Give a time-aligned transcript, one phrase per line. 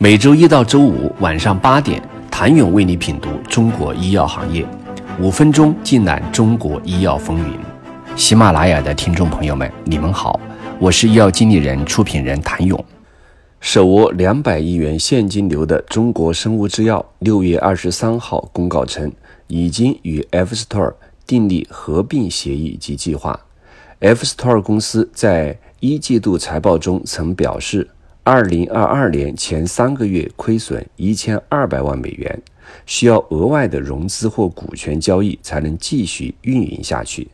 [0.00, 4.64] 每周一到周五晚上八点，谭勇为你品读中国医药行业，
[5.20, 7.58] 五分钟尽览中国医药风云。
[8.14, 10.38] 喜马拉雅的听众朋友们，你们好，
[10.78, 12.82] 我是医药经理人、出品人谭勇。
[13.60, 19.10] 手握两百亿元现金流的中国生物制药，六月二十三号公告称，
[19.48, 20.94] 已经与 F Store
[21.26, 23.40] 订立合并协议及计划。
[23.98, 27.88] F Store 公司在一季度财报中曾表示。
[28.30, 32.42] 二零二二年前三个月亏损一千二百万美元，
[32.84, 37.26] 需要额外的融资或股权交易才能继续运营下去。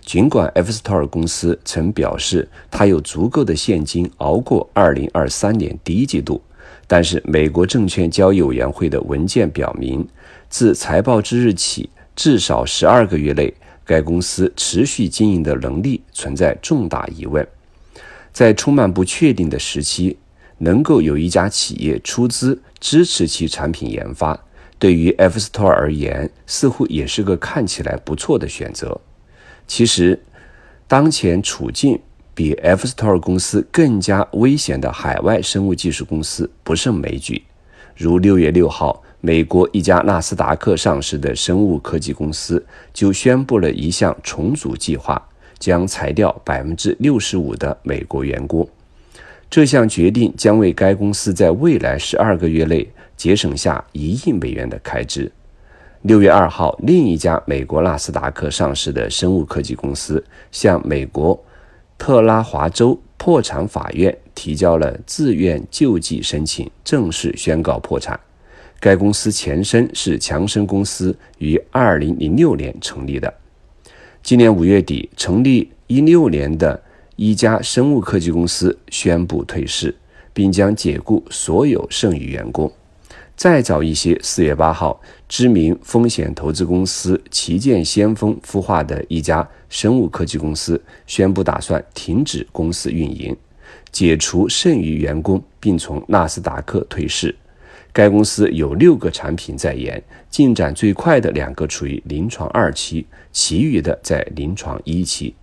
[0.00, 6.40] 尽管 F Store 公司曾表示它有足够的现金熬过二零二三年第一季度，
[6.86, 10.08] 但是美国证券交易委员会的文件表明，
[10.48, 13.52] 自财报之日起至少十二个月内，
[13.84, 17.46] 该公司持续经营的能力存在重大疑问。
[18.32, 20.16] 在充满不确定的时期。
[20.62, 24.38] 能够有一家企业出资支持其产品研发，
[24.78, 29.00] 对于 F Store 而言，似乎也是个看起来不错的选择。
[29.66, 30.20] 其实，
[30.86, 31.98] 当前处境
[32.34, 37.42] 比 F Store 公司更加危险的海外生物技术公司不胜枚举。
[37.96, 45.20] 如六月六号，美国一家纳斯达克上市的生物科技公司就宣布了一项重组计划，
[45.58, 48.68] 将裁掉百分之六十五的美国员工。
[49.50, 55.30] 这项决定将为该公司在未来十二个月内节省下一亿美元的开支。
[56.02, 61.38] 六月二号，另一家美国纳斯达克上市的生物科技公司向美国
[61.98, 68.18] 特拉华州破产法院提交了自愿救济申请，正式宣告破产。
[68.78, 73.34] 该公司前身是强生公司，于二零零六年成立的。
[74.22, 76.80] 今年五月底，成立一六年的。
[77.22, 79.94] 一家生物科技公司宣布退市，
[80.32, 82.72] 并将解雇所有剩余员工。
[83.36, 93.36] 再早一些，四月八号，知名风险投资公司旗舰先锋孵化的一家生物科技公司宣布打算停止公司运营，
[93.92, 97.36] 解除剩余员工，并从纳斯达克退市。
[97.92, 105.34] 该公司有六个产品在研，进展最快的两个处于临床二期，其余的在临床一期。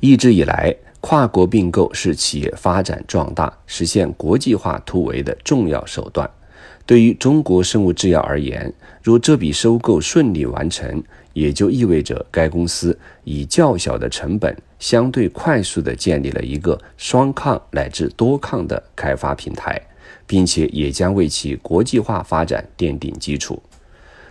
[0.00, 6.28] 一直以来，跨国并购是企业发展壮大、实现国际化突围的重要手段。
[6.84, 11.02] 对于中国生物制药而言，若这笔收购顺利完成，
[11.32, 19.80] 也就意味着该公司以较小的成本，相对快速地建立了一个双抗乃至多抗的开发平台，
[20.26, 23.60] 并且也将为其国际化发展奠定基础。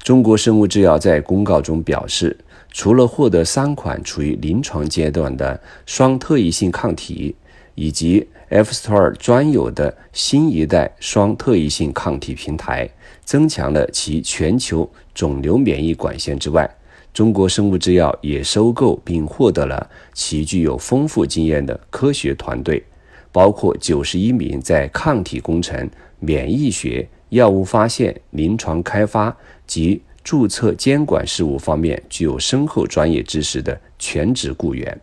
[0.00, 2.36] 中国生物制药在公告中表示。
[2.76, 7.34] 除了获得三款处于临床阶段的双特异性抗体，
[7.74, 12.86] 以及 F Store 专有的新一代双特异性抗体平台，
[13.24, 16.70] 增强了其全球肿瘤免疫管线之外，
[17.14, 22.84] 中国生物制药也收购并获得了其具有丰富经验的科学团队，
[23.32, 25.88] 包括九十一名在抗体工程、
[26.20, 29.34] 免疫学、药物发现、临床开发
[29.66, 35.00] 及注册监管事务方面具有深厚专业知识的全职雇员，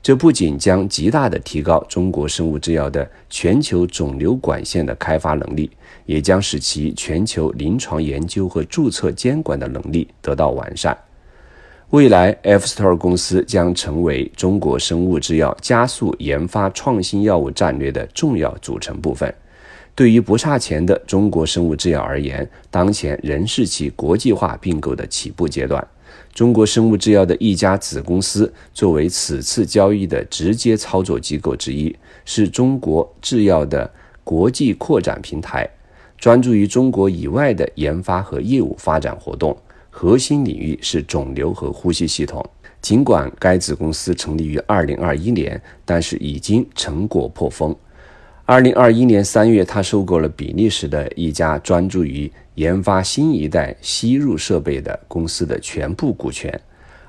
[0.00, 5.68] 这不仅将极大的提高中国生物制药的全球肿瘤管线的开发能力，
[6.06, 10.96] 也将使其全球临床研究和注册监管的能力得到完善。
[11.90, 19.34] 未来，F Store 公司将成为中国生物制药加速研发创新药物战略的重要组成部分。
[19.94, 25.86] 对于不差钱的中国生物制药而言，当前仍是其国际化并购的起步阶段。
[26.32, 31.94] 中国生物制药的一家子公司作为此次交易的直接操作机构之一，
[32.24, 33.90] 是中国制药的
[34.24, 35.68] 国际扩展平台，
[36.16, 39.54] 专注于中国以外的研发和业务发展活动。
[39.90, 42.42] 核心领域是肿瘤和呼吸系统。
[42.80, 47.76] 尽管该子公司成立于2021年，但是已经成果颇丰。
[48.52, 56.60] 二零二一年三月，他收购了比利时的一家专注于研发新一代吸入设备的公司的全部股权。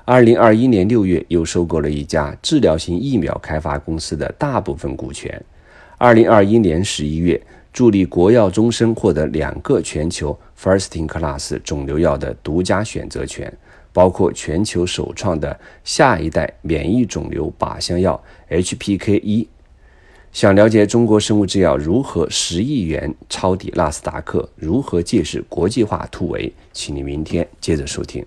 [0.06, 5.38] 二零二一年六月，又收购了一家治疗型疫苗开发公司的大部分股权。
[5.98, 7.38] 二零二一年十一月，
[7.74, 13.52] 助力国药终身获得两个全球 First in Class 肿瘤药的独家选择权，
[13.92, 19.46] 包括全球首创的下一代免疫肿瘤靶向药 HPK 一。
[20.34, 28.22] 想了解中国生物制药如何十亿元抄底纳斯达克，如何借势国际化突围，请你明天接着收听。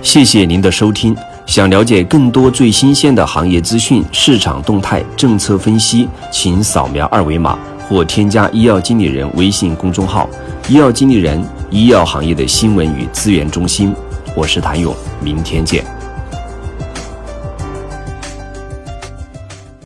[0.00, 1.14] 谢谢您的收听。
[1.46, 7.58] 想了解更多最新鲜的行业资讯、市场动态、政策分析，请扫描二维码。
[7.88, 10.30] 或添加医药经理人微信公众号
[10.70, 13.92] “医药经理人”医药行业的新闻与资源中心。
[14.36, 15.84] 我是谭勇，明天见。